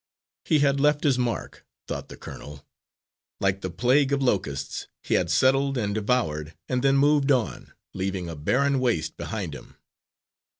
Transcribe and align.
He 0.45 0.57
had 0.65 0.79
left 0.79 1.03
his 1.03 1.19
mark, 1.19 1.63
thought 1.87 2.09
the 2.09 2.17
colonel. 2.17 2.65
Like 3.39 3.61
the 3.61 3.69
plague 3.69 4.11
of 4.11 4.19
locusts, 4.23 4.87
he 5.03 5.13
had 5.13 5.29
settled 5.29 5.77
and 5.77 5.93
devoured 5.93 6.55
and 6.67 6.81
then 6.81 6.97
moved 6.97 7.31
on, 7.31 7.73
leaving 7.93 8.27
a 8.27 8.35
barren 8.35 8.79
waste 8.79 9.15
behind 9.15 9.53
him. 9.53 9.75